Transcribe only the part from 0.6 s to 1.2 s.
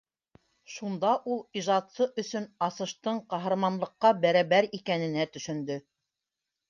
Шунда